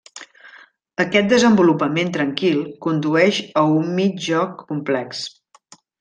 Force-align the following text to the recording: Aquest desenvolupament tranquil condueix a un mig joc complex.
Aquest 1.03 1.27
desenvolupament 1.33 2.09
tranquil 2.15 2.57
condueix 2.85 3.41
a 3.61 3.65
un 3.77 3.93
mig 3.99 4.17
joc 4.31 4.63
complex. 4.73 5.21